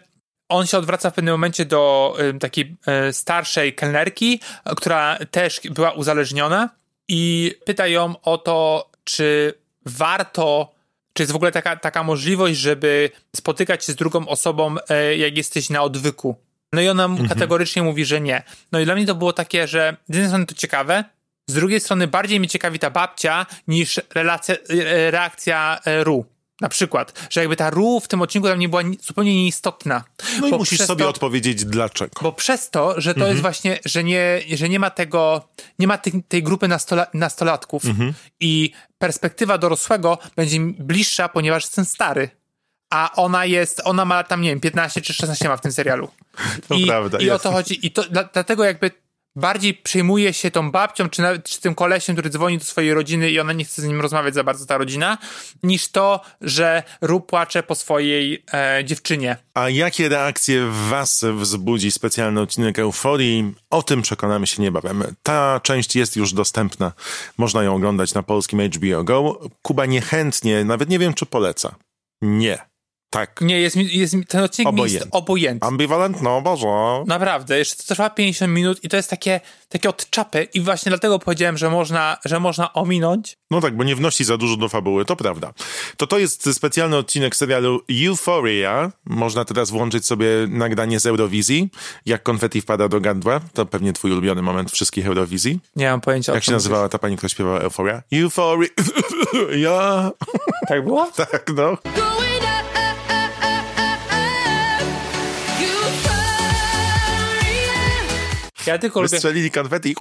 [0.50, 2.76] on się odwraca w pewnym momencie do y, takiej
[3.10, 4.40] y, starszej kelnerki,
[4.78, 6.70] która też była uzależniona
[7.08, 9.54] i pyta ją o to, czy
[9.86, 10.72] warto,
[11.14, 14.76] czy jest w ogóle taka, taka możliwość, żeby spotykać się z drugą osobą,
[15.12, 16.36] y, jak jesteś na odwyku.
[16.74, 18.44] No i ona mu kategorycznie mówi, że nie.
[18.72, 21.04] No i dla mnie to było takie, że z jednej strony to ciekawe,
[21.48, 26.26] z drugiej strony bardziej mnie ciekawi ta babcia niż relacja, e, reakcja e, Ru.
[26.62, 30.04] Na przykład, że jakby ta Ru w tym odcinku dla mnie była ni- zupełnie nieistotna.
[30.42, 32.12] No i musisz sobie to, odpowiedzieć dlaczego.
[32.22, 33.30] Bo przez to, że to Mhm.
[33.32, 37.86] jest właśnie, że nie, że nie ma tego, nie ma tej, tej grupy nastola, nastolatków
[37.86, 38.14] Mhm.
[38.40, 42.30] i perspektywa dorosłego będzie bliższa, ponieważ jestem stary.
[42.90, 46.10] A ona jest, ona ma tam, nie wiem, 15 czy 16 ma w tym serialu.
[46.68, 47.86] To I, prawda, I o to chodzi.
[47.88, 48.92] I to dla, dlatego jakby
[49.36, 53.32] bardziej przejmuje się tą babcią, czy, nawet, czy tym kolesiem, który dzwoni do swojej rodziny
[53.32, 55.18] i ona nie chce z nim rozmawiać za bardzo, ta rodzina,
[55.64, 59.38] niż to, że Ru płacze po swojej e, dziewczynie.
[59.54, 63.54] A jakie reakcje w was wzbudzi specjalny odcinek Euforii?
[63.70, 65.04] O tym przekonamy się niebawem.
[65.24, 66.92] Ta część jest już dostępna.
[67.38, 69.40] Można ją oglądać na polskim HBO Go.
[69.62, 71.76] Kuba niechętnie, nawet nie wiem, czy poleca.
[72.22, 72.71] Nie.
[73.14, 73.42] Tak.
[73.42, 75.12] Nie, jest, jest ten odcinek mi jest Obojętny.
[75.20, 75.68] obojętny.
[75.68, 76.22] Ambivalent?
[76.22, 76.68] No, Boże.
[77.08, 80.90] Naprawdę, jeszcze to trwa 50 minut i to jest takie, takie od czapy i właśnie
[80.90, 83.38] dlatego powiedziałem, że można, że można ominąć.
[83.52, 85.54] No tak, bo nie wnosi za dużo do fabuły, to prawda.
[85.98, 88.92] To to jest specjalny odcinek serialu Euphoria.
[89.06, 91.70] Można teraz włączyć sobie nagranie z Eurowizji.
[92.06, 93.40] Jak konfetti wpada do gardła.
[93.54, 95.60] To pewnie twój ulubiony moment wszystkich Eurowizji.
[95.76, 98.02] Nie mam pojęcia o Jak się nazywała ta pani, która śpiewała Euphoria?
[98.14, 98.70] Euphoria.
[99.66, 100.12] ja.
[100.68, 101.12] Tak było?
[101.16, 101.78] Tak, no.
[108.66, 109.96] Ja tylko lubię, Wystrzelili konfetti.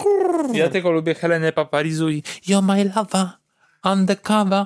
[0.53, 3.27] ja tylko lubię Helenę Paparizu i You're my lover,
[3.83, 4.65] undercover.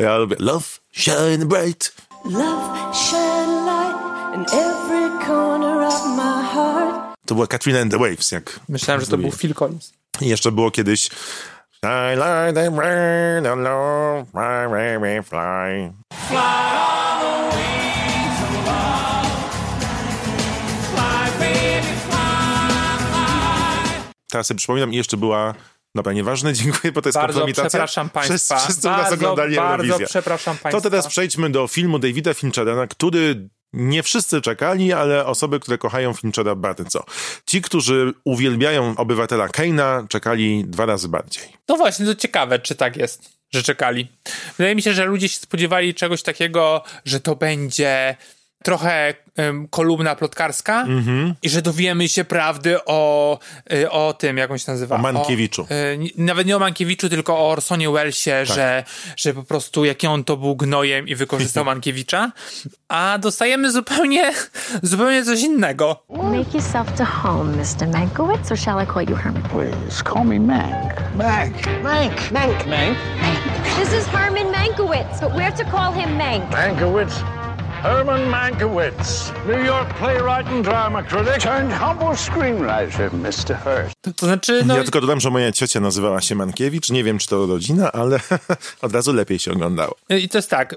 [0.00, 1.92] Ja lubię Love, Shine Bright.
[7.26, 9.92] To była Katrina and the Waves, jak Myślałem, że to był Phil Collins.
[10.20, 11.10] I jeszcze było kiedyś
[11.84, 15.92] Shine like the rain on love, fly, fly, fly.
[24.30, 25.54] Teraz sobie przypominam i jeszcze była
[25.94, 27.68] Dobra, nieważne, dziękuję, bo to jest Bardzo kompromitacja.
[27.68, 28.34] przepraszam państwa.
[28.34, 30.90] Wszyscy, wszyscy u nas Bardzo, oglądali bardzo przepraszam To państwa.
[30.90, 36.12] teraz przejdźmy do filmu Davida Finchera, na który nie wszyscy czekali, ale osoby, które kochają
[36.14, 37.04] Finchera bardzo.
[37.46, 41.42] Ci, którzy uwielbiają obywatela Keina, czekali dwa razy bardziej.
[41.68, 44.08] No właśnie, to ciekawe, czy tak jest, że czekali.
[44.58, 48.16] Wydaje mi się, że ludzie się spodziewali czegoś takiego, że to będzie
[48.62, 50.86] trochę em, kolumna plotkarska
[51.42, 53.38] i że dowiemy się prawdy o,
[53.72, 54.96] y, o tym, jak on się nazywa.
[54.96, 55.62] O Mankiewiczu.
[55.62, 55.72] Tak.
[55.72, 58.84] O, y, nawet nie o Mankiewiczu, tylko o Orsonie Wellesie, że,
[59.16, 62.32] że po prostu jaki on to był gnojem i wykorzystał Mankiewicza.
[62.88, 64.32] A dostajemy zupełnie,
[64.82, 66.04] zupełnie coś innego.
[66.08, 67.88] Make yourself to home, Mr.
[67.92, 69.42] Mankiewicz, or shall I call you Herman?
[69.42, 71.14] Please call me Mank.
[71.16, 71.54] Mank.
[71.82, 72.30] Mank.
[72.32, 72.66] Mank.
[72.66, 72.96] Mank.
[73.78, 76.50] This is Herman Mankiewicz, but we're to call him Mank.
[76.50, 77.37] Mankiewicz.
[77.82, 83.56] Herman Mankiewicz, New York playwright and drama critic, turned humble screenwriter, Mr.
[83.64, 83.94] Hearst.
[84.00, 86.90] To, to znaczy, no, Ja tylko dodam, że moja ciocia nazywała się Mankiewicz.
[86.90, 88.20] Nie wiem, czy to rodzina, ale
[88.82, 89.96] od razu lepiej się oglądało.
[90.08, 90.76] i to jest tak,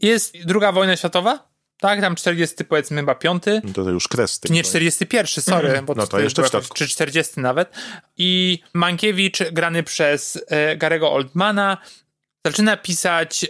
[0.00, 1.48] jest druga wojna światowa,
[1.80, 4.40] tak, tam 40 powiedzmy chyba piąty, To, to już kres.
[4.44, 4.64] Nie, wojny.
[4.64, 6.74] 41, sorry, bo No to to jeszcze w środku.
[6.74, 7.74] Czy 40 nawet.
[8.16, 11.78] I Mankiewicz, grany przez e, Garego Oldmana,
[12.46, 13.46] zaczyna pisać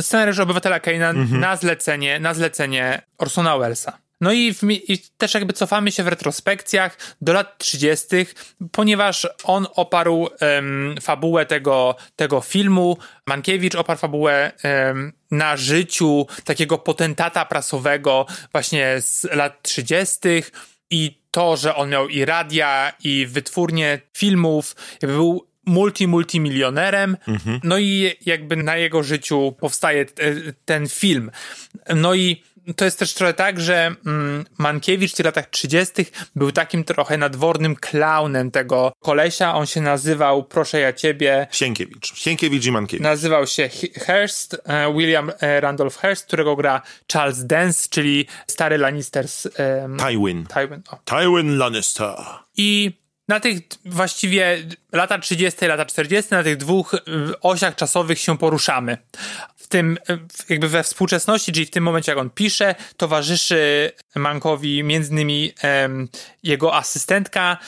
[0.00, 1.40] scenariusz Obywatela Keina Mhm.
[1.40, 3.98] na zlecenie, na zlecenie Orsona Wellesa.
[4.20, 8.06] No i, w, i też jakby cofamy się w retrospekcjach do lat 30.,
[8.72, 16.78] ponieważ on oparł em, fabułę tego, tego filmu, Mankiewicz oparł fabułę em, na życiu takiego
[16.78, 20.18] potentata prasowego właśnie z lat 30.
[20.90, 27.16] i to, że on miał i radia, i wytwórnię filmów, jakby był multi, multimilionerem,
[27.64, 31.30] no i jakby na jego życiu powstaje te, ten film.
[31.94, 32.42] No i
[32.76, 35.92] to jest też trochę tak, że mm, Mankiewicz w tych latach 30.
[36.36, 39.54] był takim trochę nadwornym klaunem tego kolesia.
[39.54, 42.14] On się nazywał, proszę ja ciebie, Sienkiewicz.
[42.14, 43.02] Sienkiewicz i Mankiewicz.
[43.04, 49.28] nazywał się Hearst, e, William e, Randolph Hearst, którego gra Charles Dance, czyli stary Lannister
[49.28, 50.46] z em, Tywin.
[50.46, 50.82] Tywin.
[50.90, 50.96] O.
[51.04, 52.14] Tywin Lannister.
[52.56, 52.99] I
[53.30, 54.58] na tych właściwie
[54.92, 57.00] lata 30., lata 40., na tych dwóch y,
[57.40, 58.98] osiach czasowych się poruszamy.
[59.56, 64.82] W tym, y, jakby we współczesności, czyli w tym momencie, jak on pisze, towarzyszy Mankowi
[64.82, 65.52] między innymi
[66.42, 67.58] jego asystentka,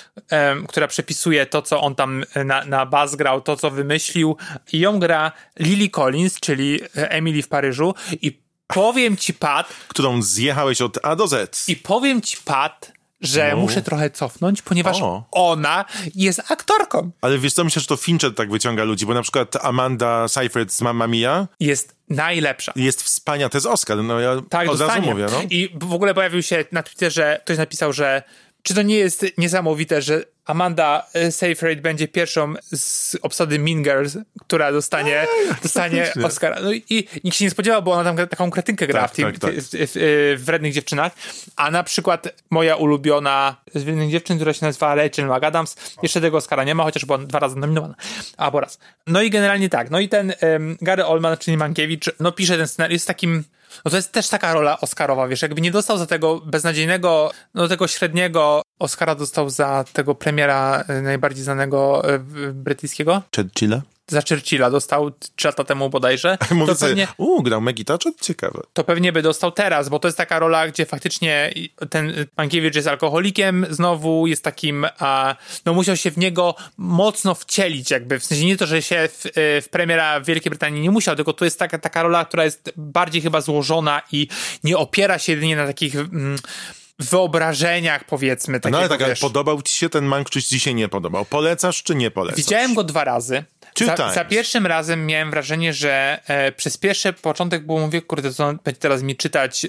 [0.68, 4.36] która przepisuje to, co on tam na, na bas grał, to, co wymyślił.
[4.72, 7.94] I ją gra Lily Collins, czyli Emily w Paryżu.
[8.22, 11.68] I powiem ci, Pat, Którą zjechałeś od A do Z.
[11.68, 12.92] i powiem ci, Pat,
[13.22, 13.56] że No.
[13.56, 15.24] muszę trochę cofnąć, ponieważ O.
[15.30, 17.10] ona jest aktorką.
[17.20, 20.72] Ale wiesz co, myślę, że to Fincher tak wyciąga ludzi, bo na przykład Amanda Seyfried
[20.72, 22.72] z Mamma Mia Jest najlepsza.
[22.76, 25.42] jest wspaniała, to jest Oscar, no ja Tak, od razu mówię, no.
[25.50, 28.22] I w ogóle pojawił się na Twitterze, ktoś napisał, że
[28.62, 34.16] czy to nie jest niesamowite, że Amanda e, Seyfried będzie pierwszą z obsady Mean Girls,
[34.40, 35.26] która dostanie,
[35.62, 36.26] dostanie faktycznie.
[36.26, 36.60] Oscara.
[36.62, 39.24] No i, nikt się nie spodziewał, bo ona tam taką kretynkę gra Tak, w, tym,
[39.24, 39.54] tak, tak.
[39.54, 41.12] W, w, w, w Wrednych Dziewczynach.
[41.56, 46.36] A na przykład moja ulubiona z Wrednych Dziewczyn, która się nazywa Rachel McAdams, jeszcze tego
[46.36, 47.94] Oscara nie ma, chociaż była dwa razy nominowana.
[48.36, 48.78] Albo raz.
[49.06, 49.90] No i generalnie tak.
[49.90, 53.44] No i ten um, Gary Oldman, czyli Mankiewicz, no pisze ten scenariusz, jest takim
[53.84, 57.68] no to jest też taka rola Oscarowa, wiesz, jakby nie dostał za tego beznadziejnego, no
[57.68, 62.18] tego średniego Oscara dostał za tego premiera e, najbardziej znanego e,
[62.52, 63.22] brytyjskiego.
[63.36, 63.82] Churchilla?
[64.12, 66.38] Za Churchilla dostał trzy lata temu bodajże.
[66.50, 68.12] Mówię To sobie, pewnie, uuu, grał Maggie Thatcher?
[68.20, 68.60] Ciekawe.
[68.72, 71.54] to pewnie by dostał teraz, bo to jest taka rola, gdzie faktycznie
[71.90, 77.90] ten Mankiewicz jest alkoholikiem, znowu jest takim, a, no musiał się w niego mocno wcielić,
[77.90, 81.16] jakby, w sensie nie to, że się w, w premiera w Wielkiej Brytanii nie musiał,
[81.16, 84.28] tylko to jest taka, taka rola, która jest bardziej chyba złożona i
[84.64, 86.36] nie opiera się jedynie na takich mm,
[86.98, 88.54] wyobrażeniach, powiedzmy.
[88.54, 91.24] No Takiego, ale tak, wiesz, podobał ci się ten Mank, czy ci się nie podobał?
[91.24, 92.36] Polecasz, czy nie polecasz?
[92.36, 93.44] Widziałem go dwa razy.
[93.80, 98.46] Za, za pierwszym razem miałem wrażenie, że e, przez pierwszy początek było mówię, kurde, co
[98.46, 99.68] on będzie teraz mi czytać e,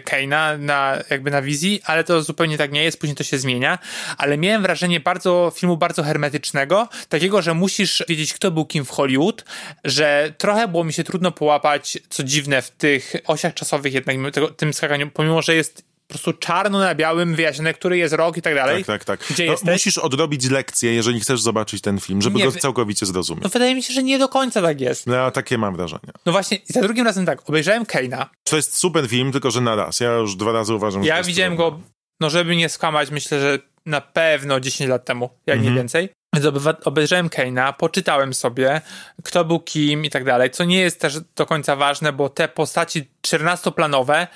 [0.00, 3.78] Kane'a na, jakby na wizji, ale to zupełnie tak nie jest, później to się zmienia.
[4.18, 8.90] Ale miałem wrażenie bardzo, filmu bardzo hermetycznego, takiego, że musisz wiedzieć, kto był kim w
[8.90, 9.44] Hollywood,
[9.84, 14.48] że trochę było mi się trudno połapać, co dziwne, w tych osiach czasowych jednak, tego,
[14.48, 18.42] tym skakaniu, pomimo, że jest po prostu czarno na białym wyjaśnione, który jest rok i
[18.42, 18.84] tak dalej.
[18.84, 19.30] Tak, tak, tak.
[19.30, 19.72] Gdzie no, jesteś?
[19.72, 23.44] musisz odrobić lekcję, jeżeli chcesz zobaczyć ten film, żeby Nie, go całkowicie zrozumieć.
[23.44, 25.06] No wydaje mi się, że nie do końca tak jest.
[25.06, 26.12] No, takie mam wrażenie.
[26.26, 28.26] No właśnie, i za drugim razem tak, obejrzałem Kane'a.
[28.44, 30.00] To jest super film, tylko że na raz.
[30.00, 31.70] Ja już dwa razy uważam, że Ja widziałem super.
[31.70, 31.80] go,
[32.20, 35.74] no żeby nie skłamać, myślę, że na pewno 10 lat temu, jak Mhm.
[35.74, 36.08] nie więcej.
[36.34, 36.46] Więc
[36.84, 38.80] obejrzałem Kane'a, poczytałem sobie,
[39.24, 42.48] kto był kim i tak dalej, co nie jest też do końca ważne, bo te
[42.48, 44.26] postaci 14-planowe,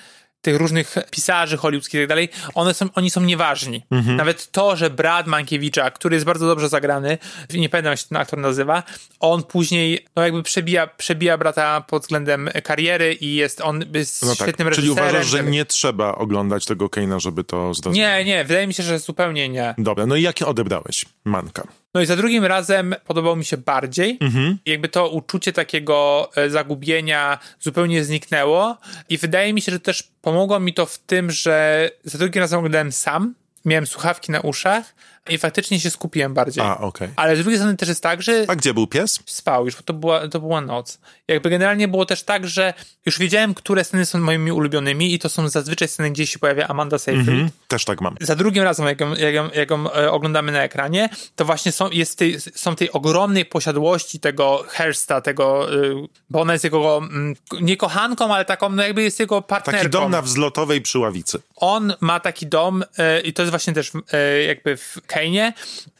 [0.43, 3.83] tych różnych pisarzy hollywoodzkich i tak dalej, one są, oni są nieważni.
[3.91, 4.17] Mhm.
[4.17, 7.19] Nawet to, że brat Mankiewicza, który jest bardzo dobrze zagrany,
[7.55, 8.83] nie pamiętam jak się ten aktor nazywa,
[9.21, 14.29] on później no jakby przebija, przebija brata pod względem kariery i jest on jest No
[14.37, 15.09] tak, świetnym czyli reżyserem.
[15.11, 15.49] uważasz, że tak.
[15.49, 17.99] nie trzeba oglądać tego Kane'a, żeby to zrozumieć?
[17.99, 19.75] Nie, nie, wydaje mi się, że zupełnie nie.
[19.79, 21.63] Dobra, no i jakie odebrałeś Manka?
[21.95, 24.19] No i za drugim razem podobał mi się bardziej.
[24.21, 24.59] Mhm.
[24.67, 28.79] Jakby to uczucie takiego e, zagubienia zupełnie zniknęło.
[29.09, 32.59] I wydaje mi się, że też pomogło mi to w tym, że za drugim razem
[32.59, 33.35] oglądałem sam.
[33.65, 34.95] Miałem słuchawki na uszach
[35.31, 36.65] i faktycznie się skupiłem bardziej.
[36.65, 37.09] A, okej.
[37.17, 39.21] Ale z drugiej strony też jest tak, że A gdzie był pies?
[39.27, 40.99] spał już, bo to była, to była noc.
[41.29, 42.75] Jakby generalnie było też tak, że
[43.07, 46.69] już wiedziałem, które sceny są moimi ulubionymi i to są zazwyczaj sceny, gdzie się pojawia
[46.69, 47.29] Amanda Seyfried.
[47.29, 47.51] Mhm.
[47.69, 48.17] Też tak mam.
[48.21, 51.73] Za drugim razem, jak ją, jak ją, jak ją e, oglądamy na ekranie, to właśnie
[51.73, 55.95] są, jest tej, są tej ogromnej posiadłości tego Hersta, tego, y,
[56.31, 59.79] bo ona jest jego, mm, nie kochanką, ale taką, no jakby jest jego partnerką.
[59.79, 61.43] Taki dom na wzlotowej przy ławicy.
[61.57, 65.53] On ma taki dom e, i to jest właśnie też e, jakby w Kejnie,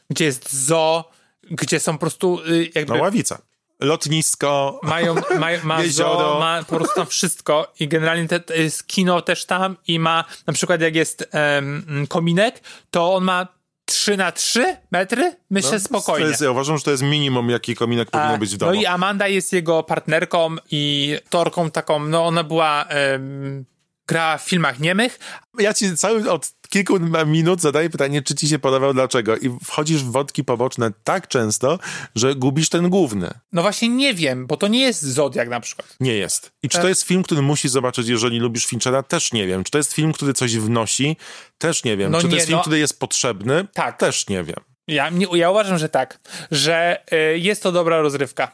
[0.09, 1.11] gdzie jest zoo,
[1.51, 2.93] gdzie są po prostu y, jakby...
[2.93, 3.41] No ławica.
[3.79, 4.79] Lotnisko.
[4.83, 6.19] Mają, ma, ma Jezioro.
[6.19, 10.25] zoo, ma po prostu tam wszystko i generalnie te, jest kino też tam i ma,
[10.47, 13.47] na przykład jak jest em, kominek, to on ma
[13.85, 15.35] 3 na 3 metry?
[15.49, 16.27] Myślę No, spokojnie.
[16.27, 18.71] Jest, ja uważam, że to jest minimum, jaki kominek powinien być w domu.
[18.71, 23.65] No i Amanda jest jego partnerką i torką taką, no ona była, em,
[24.07, 25.19] grała w filmach niemych,
[25.59, 29.37] Ja ci cały od kilku minut zadaję pytanie, czy ci się podobał, dlaczego.
[29.37, 31.79] I wchodzisz w wątki poboczne tak często,
[32.15, 33.29] że gubisz ten główny.
[33.51, 35.95] no właśnie nie wiem, bo to nie jest Zodiak na przykład.
[35.99, 36.51] Nie jest.
[36.63, 36.81] I czy Tak.
[36.81, 39.03] to jest film, który musisz zobaczyć, jeżeli lubisz Finchera?
[39.03, 39.63] Też nie wiem.
[39.63, 41.17] Czy to jest film, który coś wnosi?
[41.57, 42.11] Też nie wiem.
[42.11, 42.61] No czy to nie, jest film, no.
[42.61, 43.67] który jest potrzebny?
[43.73, 43.99] Tak.
[43.99, 44.72] Też nie wiem.
[44.87, 46.19] Ja, ja uważam, że tak,
[46.51, 48.51] że y, jest to dobra rozrywka.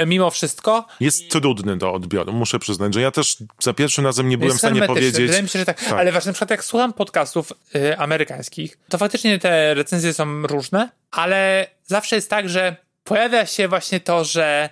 [0.00, 4.28] Y, mimo wszystko, Jest trudny do odbioru, muszę przyznać, że ja też za pierwszym razem
[4.28, 5.26] nie byłem w stanie powiedzieć.
[5.26, 5.84] Wydaje mi się, że tak.
[5.84, 5.92] Tak.
[5.92, 10.90] Ale właśnie na przykład jak słucham podcastów y, amerykańskich, to faktycznie te recenzje są różne,
[11.10, 14.70] ale zawsze jest tak, że pojawia się właśnie to, że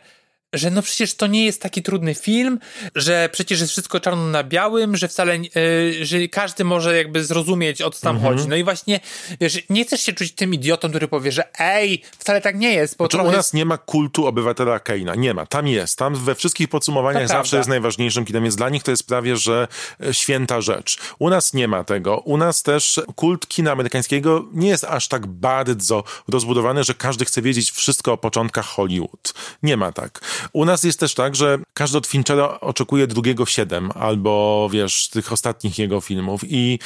[0.54, 2.58] że no przecież to nie jest taki trudny film,
[2.94, 7.82] że przecież jest wszystko czarno na białym, że wcale, y, że każdy może jakby zrozumieć,
[7.82, 8.34] o co tam Mhm.
[8.36, 8.48] chodzi.
[8.48, 9.00] No i właśnie,
[9.40, 12.96] wiesz, nie chcesz się czuć tym idiotą, który powie, że ej, wcale tak nie jest,
[12.96, 13.54] bo Znaczy, u nas jest...
[13.54, 15.14] nie ma kultu obywatela Keina.
[15.14, 15.46] Nie ma.
[15.46, 15.98] Tam jest.
[15.98, 17.56] Tam we wszystkich podsumowaniach To zawsze prawda.
[17.56, 19.68] jest najważniejszym kinem, więc dla nich to jest prawie, że
[20.06, 20.98] e, święta rzecz.
[21.18, 22.18] U nas nie ma tego.
[22.18, 27.42] U nas też kult kina amerykańskiego nie jest aż tak bardzo rozbudowany, że każdy chce
[27.42, 29.34] wiedzieć wszystko o początkach Hollywood.
[29.62, 30.20] Nie ma tak.
[30.52, 35.09] U nas jest też tak, że każdy od Finchera oczekuje drugiego w siedem, albo wiesz,
[35.09, 36.78] tych ostatnich jego filmów i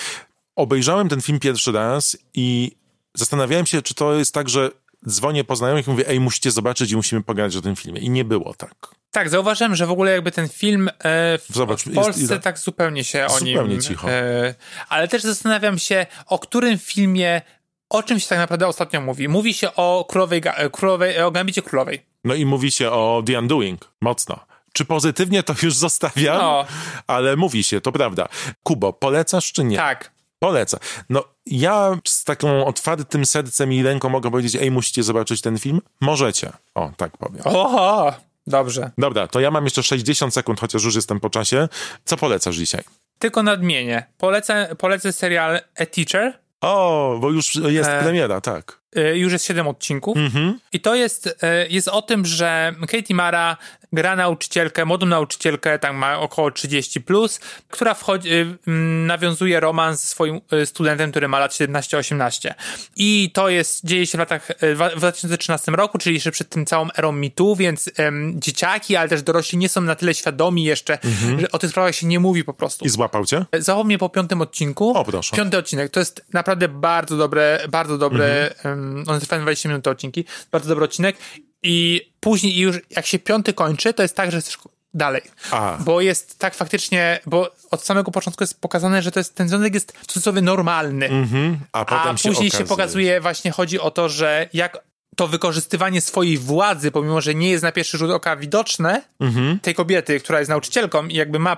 [0.57, 2.77] obejrzałem ten film pierwszy raz i
[3.15, 4.71] zastanawiałem się, czy to jest tak, że
[5.09, 8.01] dzwonię po znajomych i mówię, ej, musicie zobaczyć i musimy pogadać o tym filmie.
[8.01, 8.75] I nie było tak.
[9.11, 10.93] Tak, zauważyłem, że w ogóle jakby ten film e,
[11.39, 12.39] w, Zobacz, w jest Polsce ile?
[12.39, 13.57] tak zupełnie się o nim...
[13.57, 14.11] Zupełnie cicho.
[14.11, 14.55] E,
[14.89, 17.43] ale też zastanawiam się, o którym filmie,
[17.89, 19.29] o czym się tak naprawdę ostatnio mówi.
[19.29, 22.08] Mówi się o Królowej, e, Królowej o Gambicie Królowej.
[22.25, 23.93] No i mówi się o The Undoing.
[24.01, 24.41] Mocno.
[24.73, 26.39] Czy pozytywnie to już zostawiam?
[26.39, 26.65] No.
[27.07, 28.29] Ale mówi się, to prawda.
[28.63, 29.77] Kubo, polecasz czy nie?
[29.77, 30.13] Tak.
[30.39, 30.81] Polecam.
[31.11, 35.81] No, ja z taką otwartym sercem i ręką mogę powiedzieć, ej, musicie zobaczyć ten film?
[36.01, 36.53] Możecie.
[36.75, 37.43] O, tak powiem.
[37.45, 38.13] Oho,
[38.47, 38.91] dobrze.
[38.99, 41.69] Dobra, to ja mam jeszcze 60 sekund, chociaż już jestem po czasie.
[42.05, 42.83] Co polecasz dzisiaj?
[43.19, 44.07] Tylko nadmienię.
[44.19, 46.39] Polecę, polecę serial A Teacher.
[46.61, 48.81] O, bo już jest E, premiera, tak.
[48.97, 50.17] E, Już jest 7 odcinków.
[50.17, 50.59] Mhm.
[50.73, 53.57] I to jest, e, jest o tym, że Katie Mara
[53.93, 60.09] gra nauczycielkę, młodą nauczycielkę, tam ma około 30 plus, która wchodzi, mm, nawiązuje romans ze
[60.09, 62.55] swoim studentem, który ma lat 17-18.
[62.97, 64.49] I to jest, dzieje się w latach,
[64.95, 67.91] w 2013 roku, czyli jeszcze przed tym całą erą mitu, więc
[68.35, 70.99] dzieciaki, ale też dorośli nie są na tyle świadomi jeszcze,
[71.39, 72.85] że o tych sprawach się nie mówi po prostu.
[72.85, 73.45] I złapał cię?
[73.59, 74.97] Załapał mnie po piątym odcinku.
[74.97, 75.37] O, proszę.
[75.37, 75.91] Piąty odcinek.
[75.91, 80.25] To jest naprawdę bardzo dobre, bardzo dobre, um, one trwają 20 minut te odcinki.
[80.53, 81.17] Bardzo dobry odcinek.
[81.63, 84.59] I później już jak się piąty kończy, to jest tak, że chcesz
[84.95, 85.23] dalej.
[85.51, 85.77] A.
[85.81, 89.75] Bo jest tak faktycznie, bo od samego początku jest pokazane, że to jest, ten związek
[89.75, 91.07] jest w cudzysłowie normalny.
[91.09, 91.59] Mhm.
[91.73, 92.69] A A potem się później się okazuje.
[92.69, 94.79] pokazuje, właśnie chodzi o to, że jak
[95.17, 99.59] to wykorzystywanie swojej władzy, pomimo że nie jest na pierwszy rzut oka widoczne, Mhm.
[99.61, 101.57] tej kobiety, która jest nauczycielką i jakby ma,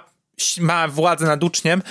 [0.61, 1.83] ma władzę nad uczniem,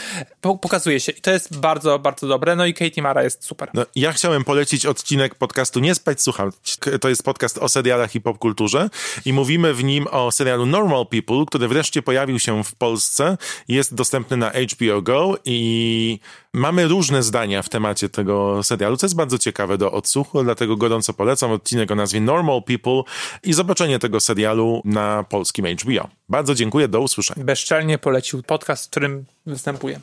[0.42, 1.12] po, pokazuje się.
[1.12, 2.56] I to jest bardzo, bardzo dobre.
[2.56, 3.70] No i Katie Mara jest super.
[3.74, 6.54] No, ja chciałem polecić odcinek podcastu Nie spać, słuchać.
[7.02, 8.90] To jest podcast o serialach i popkulturze
[9.26, 13.38] i mówimy w nim o serialu Normal People, który wreszcie pojawił się w Polsce.
[13.68, 16.20] Jest dostępny na HBO Go i
[16.54, 21.14] mamy różne zdania w temacie tego serialu, co jest bardzo ciekawe do odsłuchu, dlatego gorąco
[21.14, 23.02] polecam odcinek o nazwie Normal People
[23.44, 26.10] i zobaczenie tego serialu na polskim HBO.
[26.30, 27.44] Bardzo dziękuję, do usłyszenia.
[27.44, 30.00] Bezczelnie polecił podcast, w którym występuję.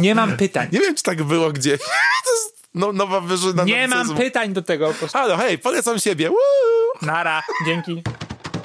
[0.00, 0.68] Nie mam pytań.
[0.72, 3.64] Nie wiem, czy tak było jest no, nowa wyżyna.
[3.64, 4.88] Nie mam pytań do tego.
[4.88, 5.18] Po prostu.
[5.18, 6.30] Halo, hej, polecam siebie.
[6.30, 6.36] Woo!
[7.02, 8.02] Nara, dzięki.